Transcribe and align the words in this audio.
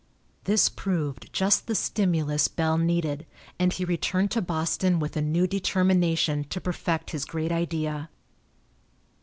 This 0.45 0.67
proved 0.67 1.31
just 1.31 1.67
the 1.67 1.75
stimulus 1.75 2.47
Bell 2.47 2.75
needed, 2.79 3.27
and 3.59 3.71
he 3.71 3.85
returned 3.85 4.31
to 4.31 4.41
Boston 4.41 4.97
with 4.99 5.15
a 5.15 5.21
new 5.21 5.45
determination 5.45 6.43
to 6.45 6.59
perfect 6.59 7.11
his 7.11 7.23
great 7.23 7.51
idea. 7.51 8.09